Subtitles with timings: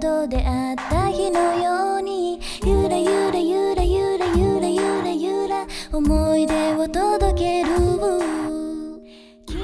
[0.00, 7.70] と出会った日のようにゆらゆらゆらゆらゆらゆらゆら思い出を届ける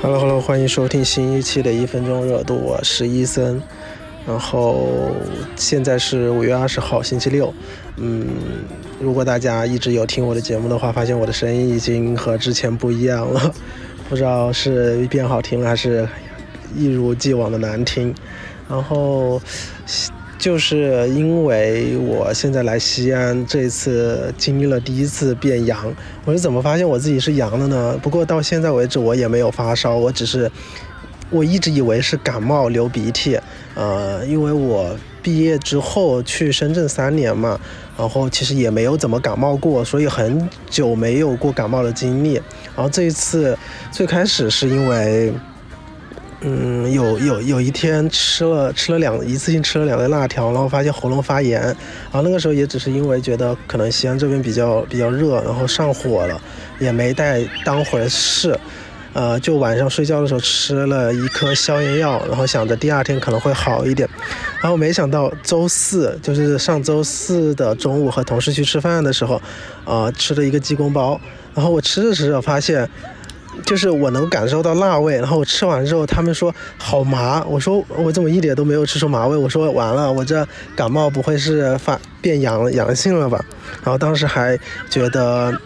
[0.01, 3.61] Hello Hello，欢迎收听新一期的一分钟热度，我是伊森。
[4.27, 4.87] 然后
[5.57, 7.53] 现在是五月二十号，星期六。
[7.97, 8.29] 嗯，
[9.01, 13.53] 如果大家一直有听我的节目的话，发现我的声音已经和之前不一样了，
[14.09, 16.09] 不知道是变好听了还是
[16.77, 18.15] 一如既往的难听。
[18.69, 19.41] 然后
[20.42, 25.94] 就是因为我现在来西安，这次经历了第一次变阳，
[26.26, 27.96] 我是怎么发现我自己是阳的呢？
[28.02, 30.52] 不过到现在为止我也没有发烧，我只是。
[31.30, 33.40] 我一直以为是感冒流鼻涕，
[33.74, 37.58] 呃，因为我毕业之后去深圳三年嘛，
[37.98, 42.34] 然后其实也没有怎么感冒过，所以很久没有过感冒的经历。
[42.76, 43.58] 然后这一次
[43.94, 45.32] 最开始是因为，
[46.44, 56.42] 嗯，有有有一天吃了吃了两一次性吃了两根辣条，然后发现喉咙发炎，然后那个时候也只是因为觉得可能西安这边比较比较热，然后上火了，
[56.80, 58.58] 也没带当回事。
[59.14, 64.10] 呃，就晚上睡觉的时候吃了一颗消炎药，然后想着第二天可能会好一点，
[64.62, 69.42] 然后没想到周四，就是上周四的中午和同事去吃饭的时候，
[69.84, 71.20] 呃，吃了一个鸡公煲，
[71.54, 72.90] 然后我吃的时候发现，
[73.66, 83.44] 就是我能感受到辣味，然后我吃完之后他们说好麻，我说我怎么一点都没有吃出麻味，我说完了，我这感冒不会是发变阳阳性了吧？
[83.84, 84.58] 然后当时还
[84.90, 85.58] 觉得。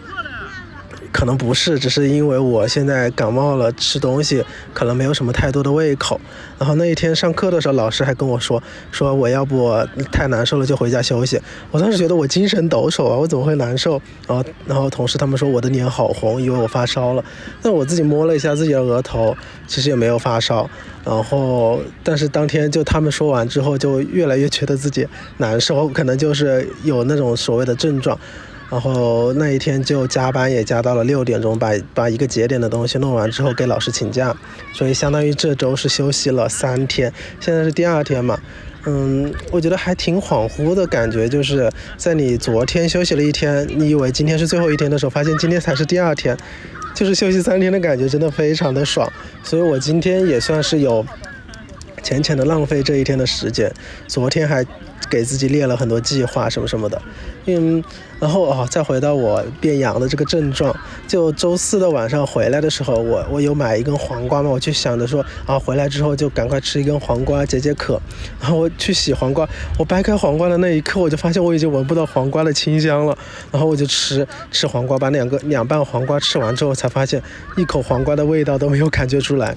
[1.16, 6.20] 可能不是，只是因为我现在感冒了，吃东西可能没有什么太多的胃口。
[6.58, 9.74] 然后那一天上课的时候，老师还跟我说，说我要不
[10.12, 11.40] 太难受了就回家休息。
[11.70, 13.92] 我当时觉得我精神抖擞啊，我怎么会难受？
[14.28, 17.24] 然后然后同事他们说我的脸好红，以为我发烧了。
[17.62, 19.34] 但我自己摸了一下自己的额头，
[19.66, 20.68] 其实也没有发烧。
[21.02, 28.18] 然后但是当天就他们说完之后，就越来越觉得自己难受，可能就是有那种所谓的症状。
[28.68, 34.36] 然后那一天就加班也加到了六点钟，把把一个节点的东西弄完之后给老师请假，
[34.72, 37.12] 所以相当于这周是休息了三天。
[37.38, 38.36] 现在是第二天嘛，
[38.84, 46.36] 嗯，我觉得还挺恍惚的感觉，就是在你昨天休息了一天，你以为今天是最后一天的时候，发现今天才是第二天，
[46.92, 49.08] 就是休息三天的感觉真的非常的爽。
[49.44, 51.06] 所以我今天也算是有
[52.02, 53.72] 浅浅的浪费这一天的时间，
[54.08, 54.66] 昨天还。
[55.10, 57.00] 给自己列了很多计划什么什么的，
[57.46, 57.82] 嗯，
[58.18, 60.74] 然后啊，再回到我变阳的这个症状，
[61.06, 68.00] 就周四的晚上回来的时候，我我有买一根黄瓜嘛，我就想着说啊，回来之后就赶快吃一根黄瓜解解渴，
[68.40, 69.48] 然后我去洗黄瓜，
[69.78, 73.16] 我掰开黄瓜的那一刻，我就发现我已经闻不到黄瓜的清香了，
[73.52, 77.22] 然后我就吃吃黄瓜，把两个两瓣黄瓜吃完之后，才发现
[77.56, 79.54] 一口黄瓜的味道都没有感觉出来。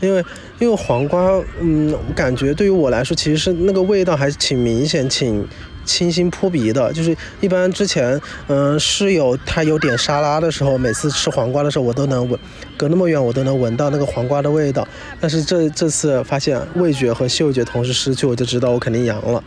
[0.00, 0.24] 因为
[0.58, 5.46] 因为黄瓜，嗯，感觉对于我来说，其实是那个味道还是挺明明显、挺
[5.84, 6.92] 清新扑鼻的。
[6.92, 12.36] 就是一般之前，嗯，室友他有点沙拉的时候，每次吃黄瓜的时候，我都能闻，
[12.76, 14.86] 隔那么远我都能闻到那个黄瓜的味道。
[15.20, 19.44] 但是这这次发现味觉和嗅觉同时失去，我就知道我肯定阳了。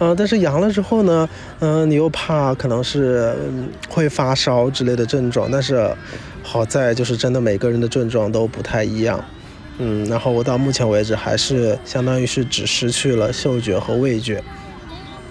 [0.00, 1.26] 嗯，但是阳了之后呢，
[1.60, 3.34] 嗯，你又怕可能是
[3.88, 5.50] 会发烧之类的症状。
[5.50, 5.90] 但是
[6.42, 9.24] 好在就是真的每个人的症状都不太一样。
[9.78, 14.42] 嗯，然后我到目前为止还是相当于是只失去了嗅觉和味觉，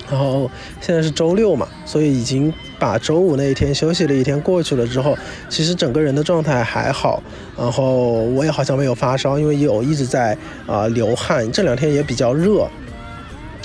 [0.10, 0.50] 然后
[0.80, 5.18] 现在是周六嘛，所以已经把周五那一天休息了一天过去了之后，
[5.50, 7.22] 其实整个人的状态还好，
[7.58, 12.66] 然后我也好像没有发烧，因为有一直在啊流汗，这两天也比较热，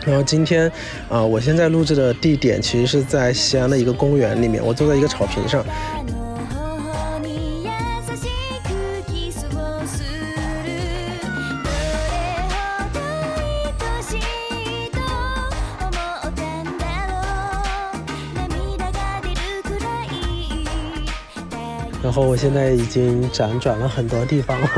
[0.04, 0.68] 然后今天
[1.08, 5.64] 啊，我现在录制的地点其实是在西安的一个公园里面，我坐在一个草坪上。
[22.12, 24.68] 然后我现在已经辗转了很多地方了，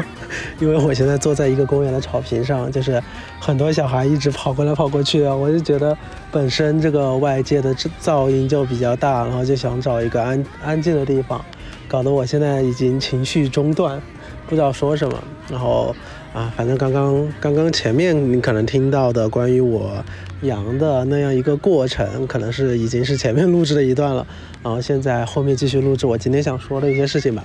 [0.60, 3.02] 因为我现在坐在一个公园的草坪上，就是
[3.40, 5.98] 很多小孩一直跑过来跑过去的，我就觉得
[6.30, 11.44] 本身这个外界的噪音就比较大，然后就想找一个安安静的地方，
[11.88, 14.00] 搞得我现在已经情绪中断，
[14.46, 15.20] 不知道说什么。
[15.50, 15.92] 然后
[16.34, 20.04] 啊，反正刚刚刚刚前面你可能听到的关于我。
[20.42, 24.26] 阳的那样一个过程，可能是已经是前面录制的一段了，
[24.62, 27.42] 然后现在后面继续录制我今天想说的一些事情吧。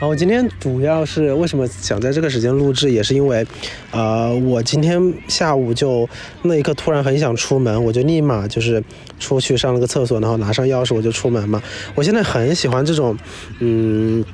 [0.00, 3.46] 然后今天主要是为什么想在这个时间录制，也是因为，
[3.92, 6.08] 呃，我今天下午就
[6.42, 8.82] 那一刻突然很想出门，我就立马就是
[9.20, 11.62] 出去上了个厕所，然后拿上钥匙我就出门嘛。
[11.94, 13.16] 我现在很喜欢这种，
[13.60, 14.24] 嗯。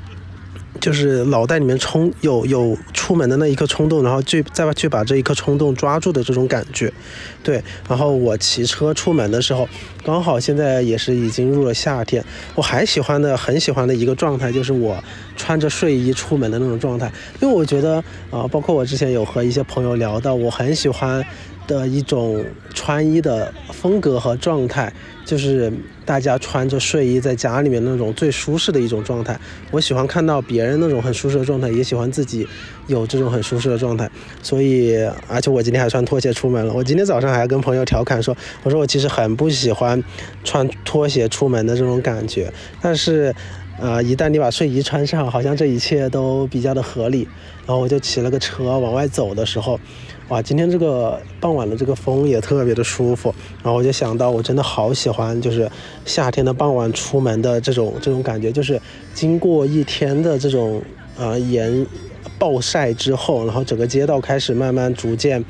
[0.81, 6.93] 就是脑袋里面冲有有出门的那一刻冲动，然后去再去把这一刻冲动抓住的这种感觉，
[7.43, 7.63] 对。
[7.89, 9.69] 然后我骑车出门的时候，
[10.05, 12.25] 刚好现在也是已经入了夏天，
[12.55, 15.03] 我还喜欢的很喜欢的一个状态就是我
[15.37, 17.11] 穿着睡衣出门的那种状态，
[17.41, 17.97] 因为我觉得
[18.31, 21.25] 啊，包括我之前有和一些朋友聊到，我很喜欢
[21.69, 22.45] 的一种
[22.75, 24.93] 穿衣的风格和状态。
[25.25, 25.71] 就是
[26.07, 29.39] 大家穿着睡衣在家里面那种最舒适的一种状态，
[29.71, 32.49] 我喜欢看到别人那种很舒适的状态，也喜欢自己
[32.87, 34.11] 有这种很舒适的状态。
[34.43, 34.97] 所以，
[35.29, 36.73] 而且我今天还穿拖鞋出门了。
[36.73, 40.03] 我今天早上还跟朋友调侃说，我说我其实很不喜欢
[40.45, 42.51] 穿拖鞋出门的这种感觉，
[42.81, 43.35] 但是，
[43.79, 47.29] 呃，一旦你把睡衣穿上，好像这一切都比较的合理。
[47.67, 49.79] 然后我就骑了个车往外走的时候。
[50.29, 55.71] 哇，今天这个傍晚的这个风也特别的舒服，然后我就想到，我真的好喜欢，就是
[56.05, 58.79] 夏天的傍晚出门的这种这种感觉，就是
[59.15, 60.83] 经过一天的这种
[61.17, 61.87] 呃炎
[62.39, 65.43] 暴晒之后，然后整个街道开始慢慢逐渐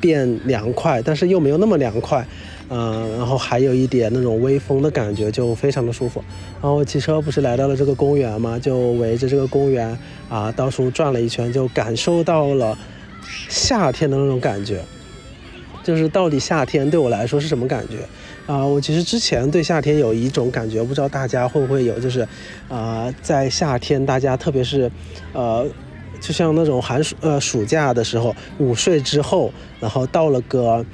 [0.00, 2.26] 变凉快，但是又没有那么凉快，
[2.70, 6.24] 嗯，然后还有一点那种微风的感觉，就非常的舒服。
[6.62, 9.94] 然后骑车不是来到了这个公园嘛，就围着这个公园
[10.30, 12.78] 啊到处转了一圈，就感受到了。
[13.48, 14.82] 夏天的那种感觉，
[15.84, 17.98] 就是到底夏天对我来说是什么感觉
[18.52, 18.64] 啊？
[18.64, 22.26] 我其实之前对夏天有一种感觉，不知道大家会不会有，就是
[22.68, 24.90] 啊，在夏天大家特别是
[25.32, 25.66] 呃，
[26.20, 30.84] 就像那种寒暑呃暑假的时候，午睡之后，然后到了个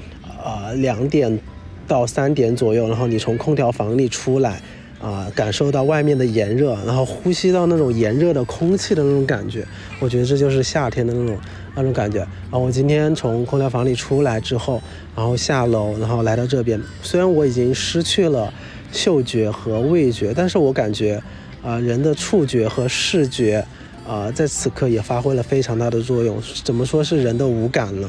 [0.44, 1.38] 呃两点
[1.86, 4.60] 到三点左右，然后你从空调房里出来。
[5.02, 9.66] 啊，感受到外面的炎热，然后呼吸到那种炎热的空气的那种感觉，
[9.98, 11.36] 我觉得这就是夏天的那种
[11.74, 12.20] 那种感觉。
[12.50, 14.82] 啊，我今天从空调房里出来之后，
[15.16, 18.52] 然后下楼，然后来到这边，虽然我已经失去了
[18.90, 21.22] 嗅觉和味觉，但是我感觉，
[21.62, 23.64] 啊，人的触觉和视觉，
[24.06, 26.42] 啊，在此刻也发挥了非常大的作用。
[26.64, 28.08] 怎么说是人的五感呢？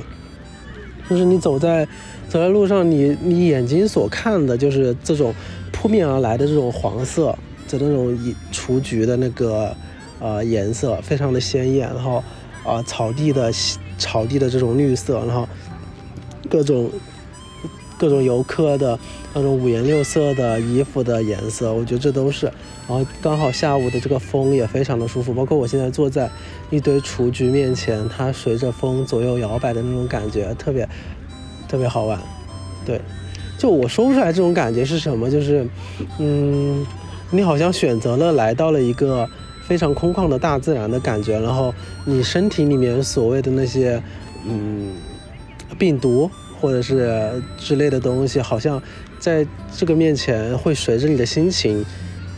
[1.10, 1.86] 就是你走在
[2.30, 5.34] 走在路上，你你眼睛所看的就是这种。
[5.76, 7.38] 扑面而来的这种黄色
[7.68, 8.18] 的那种
[8.54, 9.76] 雏菊的那个
[10.22, 11.90] 呃颜色，非常的鲜艳。
[11.94, 12.24] 然后
[12.64, 13.52] 啊，草地的
[13.98, 15.48] 草地的这种绿色，然后
[16.50, 16.90] 各种
[17.98, 18.98] 各种游客的
[19.34, 22.46] 那种五颜六色的衣服的颜色，我觉得这都是。
[22.88, 26.30] 然后刚好下午的这个风也非常的舒服，包括我现在坐在
[26.70, 30.88] 一堆雏菊面前，它随着风左右摇摆的那种感觉，特别
[31.68, 32.20] 特别好玩。
[32.86, 33.00] 对。
[33.56, 35.66] 就我说不出来这种感觉是什么，就是，
[36.20, 36.86] 嗯，
[37.32, 39.30] 你好像选择了来到了一个
[39.68, 41.74] 非常空旷的大自然的感觉，然后
[42.06, 44.02] 你身体里面所谓的那些，
[44.46, 44.92] 嗯，
[45.78, 46.30] 病毒
[46.60, 48.82] 或者是之类的东西，好像
[49.20, 49.46] 在
[49.76, 51.84] 这个面前会随着你的心情，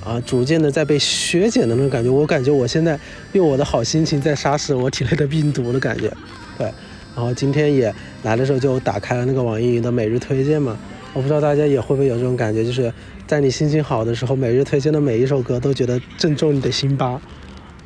[0.03, 2.09] 啊，逐渐的在被削减的那种感觉。
[2.09, 2.99] 我感觉我现在
[3.33, 6.11] 用我的好心情在杀死我体内的病毒的感觉，
[6.57, 6.71] 对。
[7.15, 7.93] 然后今天也
[8.23, 10.77] 来的时候就打开了那个网易云的每日推荐嘛。
[11.15, 12.93] 我不知道大家也会不会有这种感觉，就是
[13.25, 17.21] 在你心情好的时候，每日推荐的每一首歌都觉得正中你的心巴，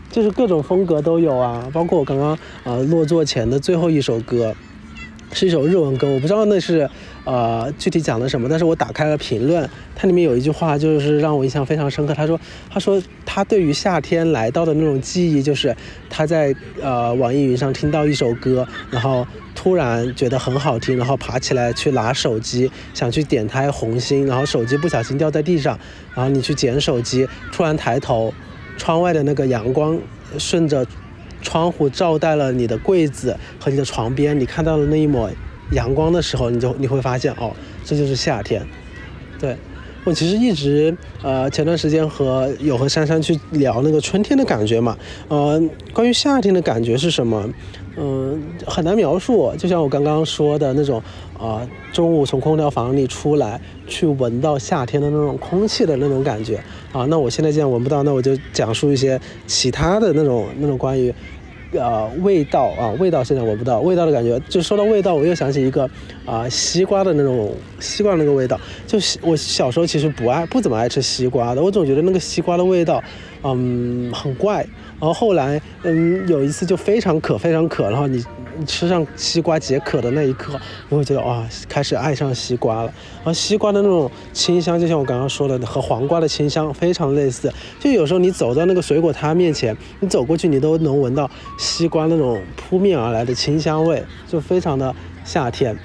[0.10, 2.32] 就是各种风格都有啊，包括我刚刚
[2.64, 4.56] 啊落座前的最后一首歌，
[5.32, 6.90] 是一首日文歌，我不知道那是
[7.24, 12.40] 呃具体讲的什么，但是我打开了评论，它里面有一句话就是让我印象非常深刻，他说
[12.70, 15.76] 他说他对于夏天来到的那种记忆，就是
[16.10, 19.26] 他在呃网易云上听到一首歌，然后。
[19.56, 25.78] 突然觉得很好听，然后爬起来去拿手机，想去点开红心，然后手机不小心掉在地上，
[26.16, 28.34] 然后你去捡手机，突然抬头，
[28.78, 30.00] 窗外的那个阳光
[30.38, 30.88] 顺着
[31.42, 35.30] 窗户照在了你的柜子和你的床边，你看到了那一抹
[35.72, 37.52] 阳光的时候，你就你会发现哦，
[37.84, 38.66] 这就是夏天。
[39.40, 39.56] 对
[40.06, 45.62] 我其实一直呃前段时间和有和珊珊去聊那个春天的感觉嘛，呃，
[45.94, 47.50] 关于夏天的感觉是什么？
[47.98, 49.54] 嗯，很难描述。
[49.58, 51.04] 就像我刚刚说的那种，
[51.38, 57.06] 啊，中午从空调房里出来，去闻到夏天的那种空气的那种感觉啊。
[57.10, 61.14] 那我现在既然闻不到，那我就讲述一些其他的那种那种关于，
[61.74, 64.40] 呃，味道啊，味道现在闻不到，味道的感觉。
[64.48, 65.90] 就说到味道，我又想起一个
[66.26, 68.60] 啊，西瓜的那种西瓜那个味道。
[68.88, 73.04] 就我小时候其实不爱不怎么爱吃西瓜的，我总觉得那个西瓜的味道，
[73.44, 74.66] 嗯，很怪。
[75.00, 78.22] 然后后来，嗯，有一次就非常渴，非常渴，然后你
[78.66, 82.94] 吃上西瓜解渴的那一刻，你会觉得哇，开始爱上西瓜了。
[83.18, 87.52] 然后西瓜的那种清香，就像我刚刚说的，和黄瓜的清香非常类似。
[87.80, 95.78] 就有时候你走到那个水果摊面前，你走过去，你都能闻到西瓜那种扑面而来的清香味，就非常的夏天。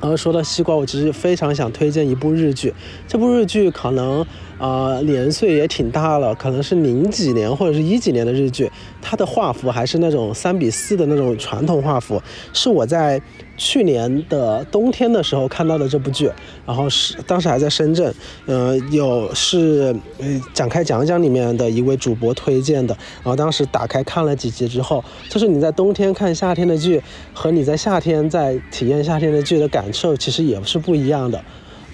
[0.00, 2.72] 然后说到西瓜，我其实非常想推荐一部日剧，
[3.06, 4.26] 这部日剧可能。
[4.58, 12.20] 呃，年岁也挺大了，可能是零几年或者是一几年的日剧，它的画幅还是那种三比四的那种传统画幅，
[12.52, 13.20] 是我在
[13.56, 16.30] 去年的冬天的时候看到的这部剧，
[16.66, 18.12] 然后是当时还在深圳，
[18.46, 27.00] 呃，有是呃展开讲讲里面的一位主播推荐的，然后当时打开看了几集之后，就是你在冬天看夏天的剧
[27.32, 31.40] 和你在夏天在体验夏天的剧的感受其实也是不一样的。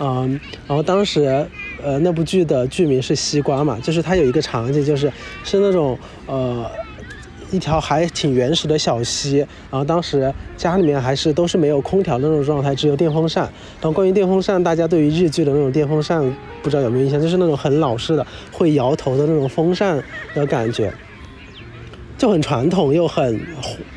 [0.01, 1.47] 嗯，然后当时，
[1.85, 5.13] 呃，那部剧的剧名是《西瓜》嘛，就是它有一个场景，就是
[5.45, 6.65] 是那种呃
[7.51, 9.39] 一条还挺原始的小溪，
[9.71, 13.45] 然后当时家里面还是都是没有空调的那种状态，只有电风扇。
[13.45, 16.25] 然后关于电风扇，大家对于日剧的那种电风扇
[16.63, 20.03] 不知道有没有印象，就是那种很老式的会摇头的那种风扇
[20.35, 20.93] 的感觉，
[22.17, 23.41] 就很传统又很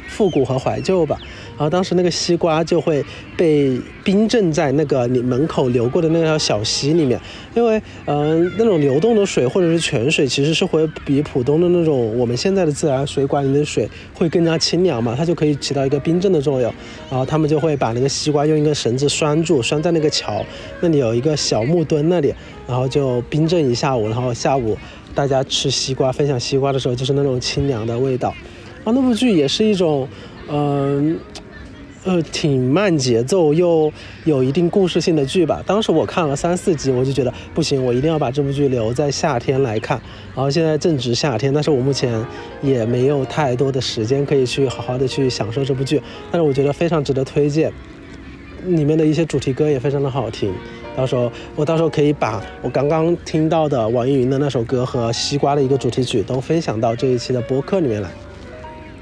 [0.07, 1.17] 复古和怀旧吧。
[1.57, 3.03] 然后当时那个西瓜就会
[3.35, 7.19] 被冰镇在那个你门口流过的那条小溪里面，
[7.55, 16.71] 因为嗯、那种流动的水或者是泉水其实是会比普通的那种我们现在的自来水管里的水会更加清凉嘛，它就可以起到一个冰镇的作用。
[17.09, 20.45] 然后他们就会把那个西瓜用一根绳子拴住，拴在那个桥
[20.79, 22.31] 那里有一个小木墩那里，
[22.67, 24.77] 然后就冰镇一下午，然后下午
[25.15, 28.31] 大家吃西瓜分享西瓜的时候就是那种清凉的味道。
[28.83, 30.07] 然后那部剧也是一种
[30.49, 31.19] 嗯。
[32.31, 33.91] 挺慢节奏又
[34.23, 35.61] 有一定故事性的剧吧。
[35.65, 40.01] 当时我看了三四集，我就觉得不行，我一定要把这部剧留在夏天来看。
[40.33, 42.25] 然后现在正值夏天，但是我目前
[42.61, 46.01] 也没有太多的时间可以去好好的去享受这部剧。
[46.31, 47.71] 但是我觉得非常值得推荐，
[48.65, 50.53] 里面的一些主题歌也非常的好听。
[50.95, 58.09] 到时候我到时候可以把我刚刚听到的网易云的那首歌和西瓜的一个主题曲都分享到这一期的播客里面来。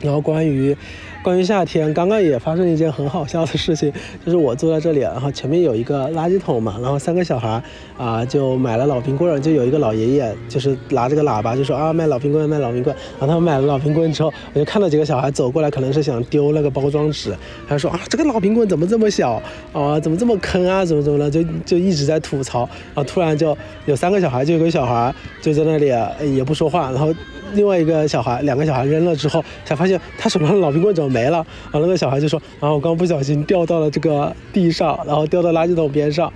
[0.01, 0.75] 然后关于。
[1.25, 3.91] 关于夏天，刚刚也发生一件很好笑的事情，
[4.23, 7.59] 就是我坐在这里，然后前面有一个垃圾桶嘛，然后三个小孩
[7.97, 17.35] 啊、就买了老冰棍，就有一个老爷爷就是拿着个喇叭就说啊卖老冰棍卖老冰棍，然后他们买了老冰棍之后，我就看到几个小孩走过来，可能是想丢那个包装纸，
[17.67, 19.41] 他说啊这个老冰棍怎么这么小
[19.73, 25.87] 啊怎么这么坑啊怎么怎么的，就就一直在吐槽，然后突然就有三个小孩，就有个小孩就在那里
[26.35, 27.11] 也不说话，然后。
[27.53, 31.45] 另外一个小孩，两个小孩扔了之后，才发现他手上的老冰棍怎么没了。
[31.71, 36.31] 然后那个小孩就说：“然后我刚不小心掉到了这个地上，然后掉到垃圾桶边上，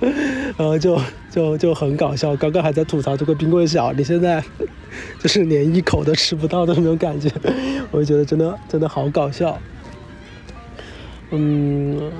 [0.56, 0.98] 然后就
[1.30, 2.34] 就就很搞笑。
[2.36, 4.42] 刚刚还在吐槽这个冰棍小，你现在
[5.20, 7.30] 就是连一口都吃不到的那种感觉，
[7.90, 9.58] 我就觉得真的真的好搞笑。
[11.30, 12.12] 嗯，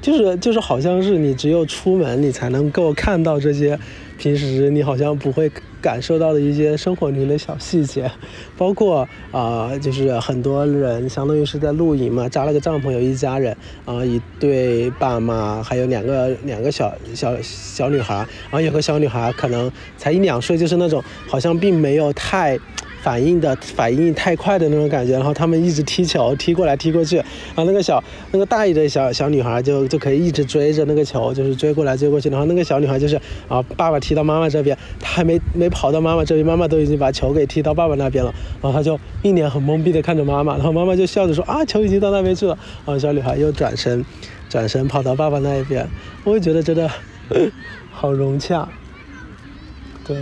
[0.00, 3.78] 就是就是好像是你只有出门，你才能够看到这些
[4.18, 5.50] 平时你好像不会。
[5.82, 8.10] 感受到的一些生活里的小细节，
[8.58, 22.58] 包括啊、就是很多人相当于是在露营嘛，扎了个帐篷，有一家人啊、一对爸妈，还有两个两个小小小女孩，然后有个小女孩可能才一两岁，就是那种好像并没有太。
[23.02, 28.02] 反应的反应太快的那种感觉，然后他们一直踢球，踢过来踢过去，然后那个小
[28.32, 33.16] 那个大一的小小女孩就就可以一直追着那个球，就是追过来追过去，然后那个小女孩就是
[33.48, 44.04] 啊，爸爸踢到妈妈这边，她还没没跑到妈妈这边，妈妈都已经把球给踢到爸爸那边了，然后她就一脸很懵逼的看着妈妈，然后妈妈就笑着说啊，球已经到那边去了，然后小女孩又转身
[44.48, 45.88] 转身跑到爸爸那一边，
[46.24, 46.90] 我也觉得真的
[47.90, 48.68] 好融洽，
[50.04, 50.18] 对，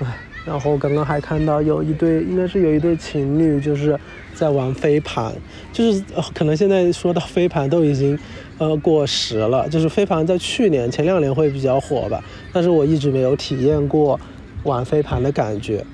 [0.00, 0.18] 唉。
[0.44, 3.96] 然后刚刚还看到有一对，应该是有一对情侣，就是
[4.34, 5.32] 在玩飞盘，
[5.72, 6.02] 就是、
[6.34, 8.18] 可能现在说到飞盘都已经
[8.58, 12.22] 呃过时了，就是飞盘在去年前两年会比较火吧，
[12.52, 14.18] 但是我一直没有体验过
[14.64, 15.84] 玩飞盘的感觉，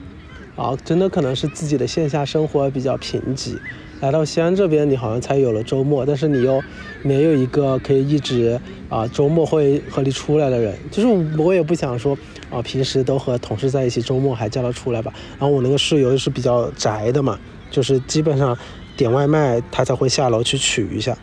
[0.56, 3.58] 啊，真的可能是自己的线下生活比较贫瘠，
[4.00, 6.62] 来到西安这边，你好像才有了周末，但是你又
[7.02, 12.16] 没有一个可以一直啊周末会和你出来的人，就是我也不想说。
[12.50, 15.12] 啊，平时都和同事在一起，周末还叫他出来吧。
[15.38, 17.38] 然后我那个室友是比较宅的嘛，
[17.70, 18.56] 就是基本上
[18.96, 21.16] 点外卖他才会下楼去取一下。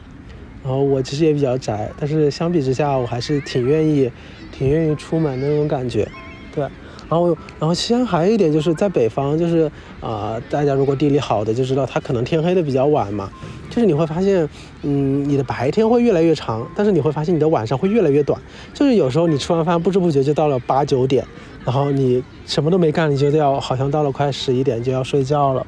[0.63, 4.11] 然后我其实也比较宅，但是相比之下，我还是挺愿意、
[4.51, 6.07] 挺愿意出门的那种感觉。
[6.53, 6.67] 对，
[7.09, 7.27] 然后
[7.59, 9.71] 然后西安还有一点就是在北方，就是
[10.01, 13.29] 啊、大家如果地理好的就知道，它可能天黑的比较晚嘛。
[13.69, 14.47] 就是你会发现，
[14.83, 18.39] 嗯，你的白天会越来越长，但是你会发现你的晚上会越来越短。
[18.73, 21.25] 就是有时候你吃完饭不知不觉就到了八九点，
[21.65, 25.65] 然后你什么都没干，你就要好像到了快十一点就要睡觉了。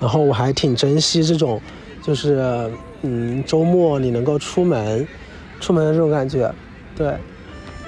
[0.00, 1.60] 然后我还挺珍惜这种，
[2.02, 2.70] 就是
[3.02, 5.06] 嗯，周末你能够出门，
[5.60, 6.50] 出门的这种感觉，
[6.96, 7.14] 对。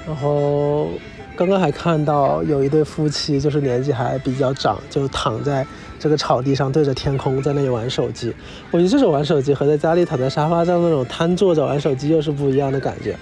[0.05, 0.89] 然后
[1.35, 5.65] 刚刚还看到有一对夫妻，就是年纪还比较长，就躺在。
[5.99, 8.35] 这个草地上对着天空在那里玩手机，
[8.71, 13.17] 我觉得这种玩手机和在家里躺在沙发上那种瘫坐着玩手机又是不一样的感觉。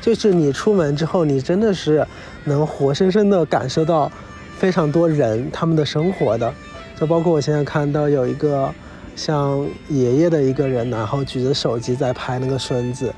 [0.00, 2.06] 就是你出门之后，你真的是
[2.44, 4.08] 能活生生的感受到
[4.56, 6.54] 非常多人他们的生活的，
[6.94, 8.72] 就包括我现在看到有一个
[9.16, 13.12] 像爷爷的一个人，然后举着手机在拍那个孙子，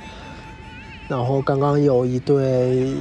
[1.06, 2.94] 然后刚刚有一对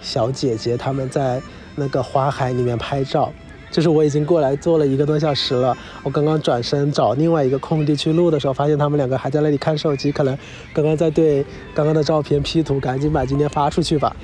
[0.00, 1.40] 小姐姐他们在
[1.74, 3.32] 那个花海里面拍照。
[3.68, 10.38] 就是我已经过来坐了一个多小时了，我刚刚转身找另外一个空地去录的时候，发现他们两个还在那里看手机，可能
[10.72, 14.14] 刚刚在对刚刚的照片 P 图，赶紧把今天发出去吧。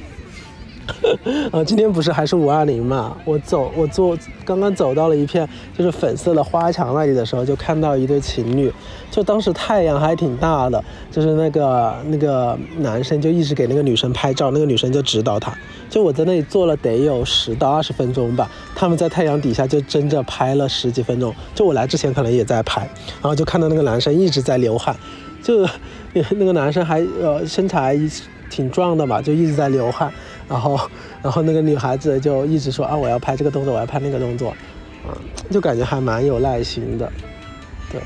[1.52, 3.16] 啊，今天不是还是五二零嘛？
[3.24, 8.72] 我走，我坐，刚刚走到了一片就是粉色的花墙那里的时候，就看到一对情侣。
[9.10, 15.52] 就当时太阳还挺大的，就是那个那个男生就一直给那个女生拍照，那个女生就指导他。
[15.90, 21.34] 就我在那里坐了得有十到二十分钟吧，他们在太阳底下就争着拍了十几分钟。
[21.54, 22.80] 就我来之前可能也在拍，
[23.20, 24.96] 然后就看到那个男生一直在流汗，
[25.42, 25.68] 就
[26.36, 27.98] 那个男生还呃身材
[28.48, 30.10] 挺壮的嘛，就一直在流汗。
[30.52, 30.78] 然后，
[31.22, 34.54] 然后那个女孩子就一直说啊，我要拍这个动作，我要拍那个动作，
[35.06, 35.14] 嗯，
[35.50, 37.10] 就感觉还蛮有耐心的，
[37.90, 37.98] 对，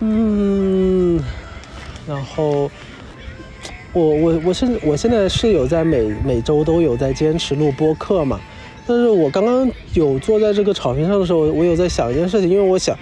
[0.00, 1.18] 嗯，
[2.06, 2.70] 然后
[3.94, 8.38] 我我我是我现在是有在每每周都有在坚持录播课嘛，
[8.86, 12.94] 但是我刚刚有坐在这个草坪上的时候，我有在想一件事情，因为我想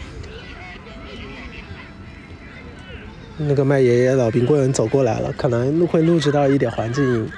[3.38, 7.28] 那个卖爷爷老冰棍走过来了，可能会录制到一点环境音。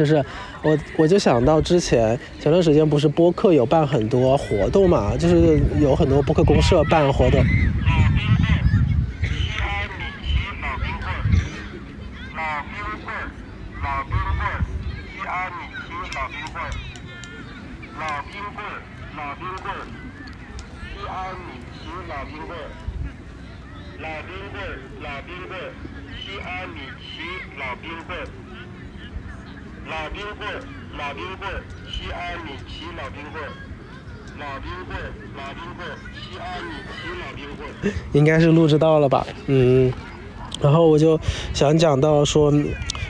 [0.00, 0.24] 就是
[0.62, 7.44] 我，我就想到之前前段时间不是播客有办很多活动嘛，就是有很多播客公社办活动。
[29.90, 30.48] 老冰棍，
[30.96, 31.46] 老冰棍，
[31.86, 33.42] 西安米奇老冰棍，
[34.36, 34.96] 老冰棍，
[35.36, 35.90] 老冰棍，
[36.24, 39.26] 西安米奇老冰棍，应应该是录制到了吧？
[39.46, 39.92] 嗯，
[40.62, 41.18] 然后我就
[41.52, 42.52] 想讲到说，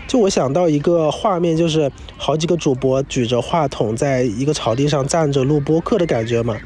[0.09, 6.57] 就我想到一个画面，就是好几个主播举着话筒在一个草地上站着录播客的感觉嘛。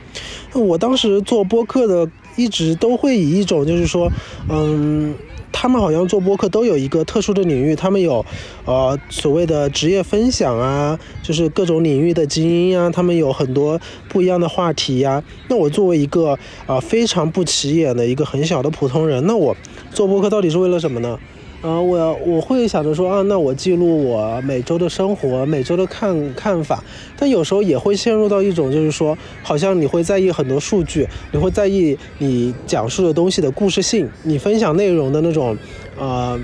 [0.52, 4.08] 我当时做播客的，一直都会以一种就是说，
[4.48, 5.12] 嗯。
[5.56, 8.26] 他们好像做播客都有一个特殊的领域，他们有，
[8.64, 15.22] 呃，所谓的职业分享啊，就是各种领域的精英啊，他们有很多不一样的话题呀。
[15.48, 16.36] 那我作为一个
[16.66, 19.56] 啊非常不起眼的一个很小的普通人，那我
[19.92, 21.16] 做播客到底是为了什么呢？
[21.66, 26.84] 嗯，我我会想着说啊，那我记录我每周的生活，每周的看看法，
[27.18, 35.56] 但有时候也会陷入到一种，就是说，好像你会在意很多数据，你会在意你讲述的东西的故事性，你分享内容的那种，
[35.98, 36.38] 呃，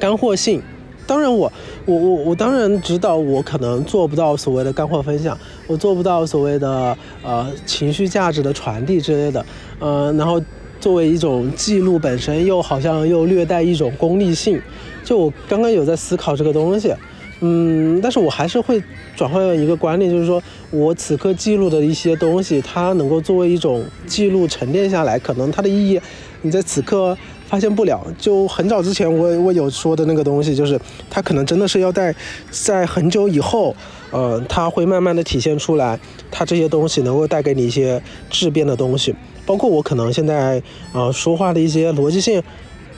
[0.00, 0.62] 干货性。
[1.06, 1.52] 当然，我
[1.84, 9.44] 我我我当然知道，我可能做不到所谓的干货分享，我做不到所谓的呃情绪价值的传递之类的，
[9.80, 10.40] 呃，然后。
[10.84, 14.60] 作为一种记录本身，又好像又略带一种功利性。
[15.02, 16.92] 就我刚刚有在思考这个东西，
[17.40, 18.82] 嗯，但是我还是会
[19.16, 25.98] 转换一个观念，就是说我此刻记录的一些东西，它能够作为一种记录沉淀下来，可能它的意义
[26.42, 27.16] 你在此刻
[27.46, 28.06] 发现不了。
[28.18, 32.14] 就很早之前我我有说的那个东西，就是它可能真的是要在
[32.50, 33.74] 在很久以后，
[34.10, 35.98] 呃，它会慢慢的体现出来，
[36.30, 39.14] 它这些东西能够带给你一些质变的东西。
[39.46, 42.42] 包括我可能现在呃说话的一些逻辑性，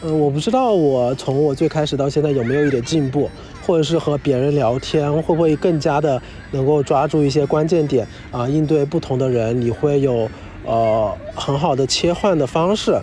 [0.03, 3.29] 嗯，我不知道我从我最开始到现在有没有一点进步，
[3.67, 6.21] 或者是和别人聊天会不会更加的
[6.53, 10.29] 能够抓住一些关键点啊，应对不同的人，你会有
[10.65, 13.01] 呃很好的切换的方式。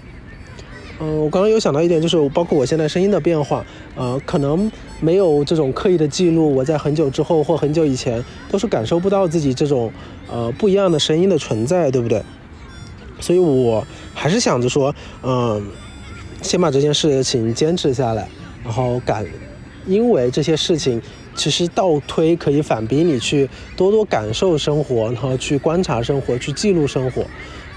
[0.99, 9.91] 嗯，我刚刚有想到一点，就是包括我现在声音的变化，呃，可能没有这种刻意的记录，我在很久之后或很久以前都是感受不到自己这种
[10.32, 12.21] 呃不一样的声音的存在，对不对？
[13.23, 15.65] 所以，我还是想着说，嗯，
[16.41, 18.27] 先把这件事情坚持下来，
[18.65, 19.25] 然后感，
[19.86, 21.01] 因为这些事情
[21.33, 27.23] 其实倒推可以反逼你去多多感受生活，然后去观察生活，去记录生活。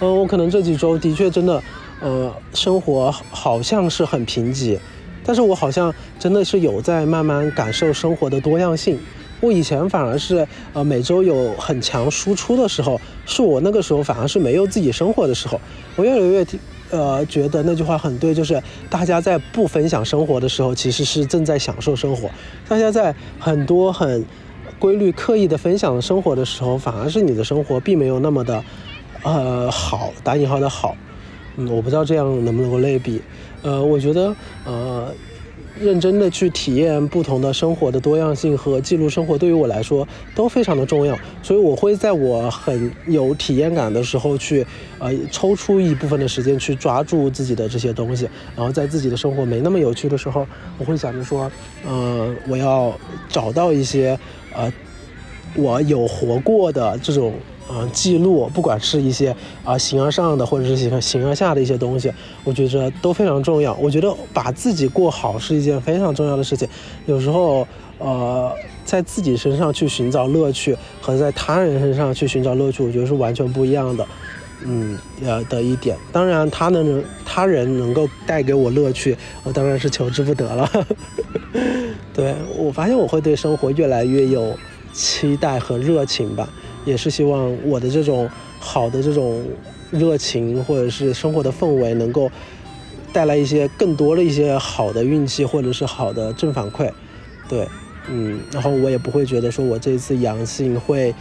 [0.00, 1.62] 嗯，我可能这几周的确真的，
[2.00, 4.76] 呃，生活好像是很贫瘠，
[5.24, 8.98] 但是我好像真的是有在慢慢感受生活的多样性。
[9.40, 15.61] 我以前反而是，呃，每周有很强输出的时候，是我那个时候反而是没有自己生活的时候。
[15.94, 16.46] 我越来越，
[16.90, 22.29] 呃，觉得那句话很对，就是大家在不分享生活的时候，其实是正在享受生活；
[22.68, 24.25] 大家在很多很
[24.79, 28.64] 规律、刻意的分享生活的时候，反而是你的生活并没有那么的，
[29.22, 30.96] 呃，好，打引号的好。
[31.57, 33.20] 嗯，我不知道这样能不能够类比。
[33.62, 35.12] 呃，我觉得，呃。
[35.80, 41.18] 认真的去体验不同的生活的多样性和记录生活，对于我来说都非常的重要。
[41.42, 44.66] 所以我会在我很有体验感的时候去，
[44.98, 48.28] 呃，抽出一部分的时间去抓住自己的这些东西。
[48.56, 50.46] 然后在自己的生活没那么有趣的时候，
[50.78, 51.50] 我会想着说，
[51.86, 52.92] 呃，我要
[53.28, 54.18] 找到一些，
[54.54, 54.72] 呃，
[55.54, 57.34] 我有活过的这种。
[57.68, 62.12] 啊，记录，不管是一些啊形而上的，或者是形形而下的一些东西，
[62.44, 63.74] 我觉着都非常重要。
[63.74, 66.68] 我觉得把自己过好是一件非常重要的事情。
[67.07, 67.66] 有时候，
[67.98, 68.52] 呃，
[68.85, 74.07] 在自己身上去寻找乐趣，和在他人身上去寻找乐趣，我觉得是完全不一样的。
[74.64, 75.96] 嗯，呃的一点。
[76.11, 80.70] 当然，他能他人能够带给我乐趣，我当然是求之不得了。
[82.14, 84.57] 对我发现，我会对生活越来越有
[84.94, 86.48] 期待和热情吧。
[86.87, 88.27] 也是希望我的这种
[88.59, 89.44] 好的这种
[89.90, 92.31] 热情，或者是生活的氛围，能够
[93.12, 96.90] 带来一些更多的一些好的运气，或者是好的正反馈。
[97.46, 97.68] 对，
[98.09, 101.14] 嗯，然后我也不会觉得说我这次阳性会。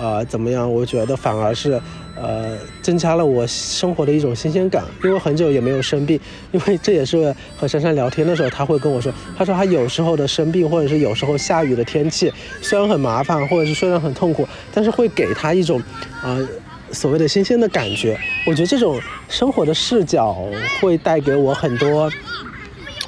[0.00, 0.72] 呃，怎么样？
[0.72, 1.80] 我觉得反而是，
[2.20, 6.18] 呃，增加了我生活的一种新鲜感，因为很久也没有生病。
[6.52, 15.80] 因为这也是和珊珊聊天的时候，他会跟我说，他说他有时候的生病，或者是有时候下雨的天气，虽然很麻烦，或者是虽然很痛苦，但是会给他一种，
[16.22, 16.46] 呃，
[16.90, 18.18] 所谓的新鲜的感觉。
[18.46, 20.36] 我觉得这种生活的视角
[20.80, 22.10] 会带给我很多。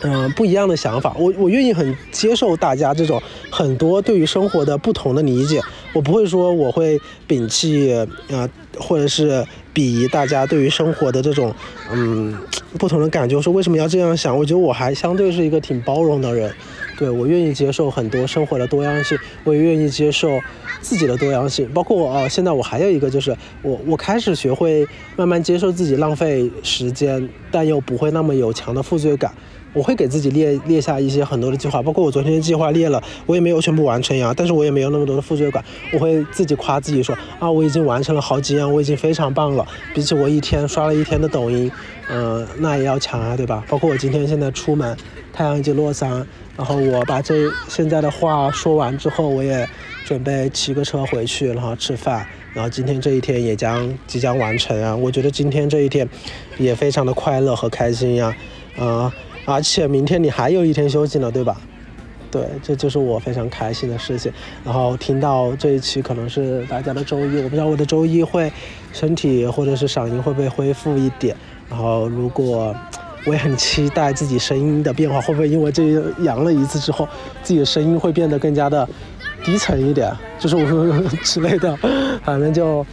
[0.02, 5.60] 嗯，不一样的想法，我我愿意很接受大家这种很多对于生活的不同的理解，
[5.92, 7.92] 我不会说我会摒弃
[8.30, 11.54] 啊，或者是鄙夷大家对于生活的这种
[11.92, 12.34] 嗯
[12.78, 14.36] 不同的感觉，说为什么要这样想？
[14.36, 16.50] 我觉得我还相对是一个挺包容的人，
[16.98, 20.40] 对我愿意接受很多生活的多样性，我也愿意接受
[20.80, 29.30] 自己的多样性，包括我啊，现在我还有一个就是我我开始学会慢慢接受自己浪费时间，但又不会那么有强的负罪感。
[29.72, 41.70] 我会给自己列列下一些很多的计划，包括我昨天的计划列了，我也没有全部完成呀，但是我也没有那么多的负罪感，我会自己夸自己说啊，我已经完成了好几样，我已经非常棒了，比起我一天刷了一天的抖音，
[42.11, 43.64] 嗯，那也要强啊，对吧？
[43.68, 44.96] 包括我今天现在出门，
[45.33, 49.68] 太阳已经落山，然后我把这现在的话说完之后，我也
[50.04, 56.09] 准备骑个车回去，然后吃饭，然后今天这一天也将即将完成啊，我觉得今天这一天
[56.59, 58.37] 也非常的快乐和开心呀，
[58.76, 59.12] 啊。
[59.52, 61.60] 而且明天你还有一天休息呢，对吧？
[62.30, 64.32] 对，这就是我非常开心的事情。
[64.64, 68.52] 然后听到这一期可能是大家的周一，我不知道我的周一会
[68.92, 71.34] 身体或者是嗓音会不会恢复一点。
[71.68, 72.72] 然后如果
[73.26, 77.08] 我也很期待自己声音的变化，会不会因为这阳了一次之后，
[77.42, 78.88] 自己的声音会变得更加的
[79.44, 80.62] 低沉一点，就是我
[81.24, 81.76] 之类的。
[82.24, 82.86] 反正就，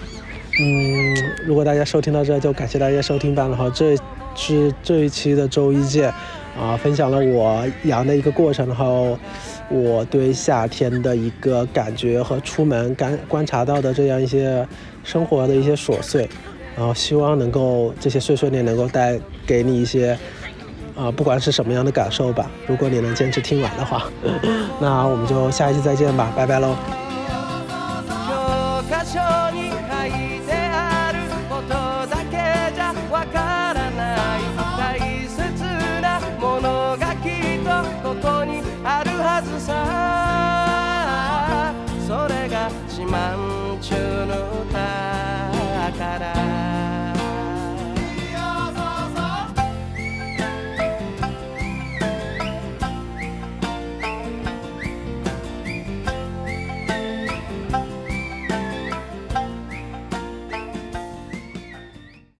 [0.59, 1.15] 嗯，
[1.45, 3.47] 如果大家收听到这，就感谢大家收听吧。
[3.47, 3.95] 然后这
[4.33, 6.11] 是这一期的周一见。
[6.59, 9.17] 啊，分享了我阳的一个过程，然后
[9.69, 14.67] 我对夏天的一个感觉和出门感观察到的这样一些
[15.03, 16.27] 生活的一些琐碎，
[16.75, 20.17] 然后希望能够这些碎碎念能够带给你一些
[20.95, 22.49] 啊，不管是什么样的感受吧。
[22.65, 24.09] 如果你能坚持听完的话，
[24.81, 26.75] 那我们就下一期再见吧，拜拜喽。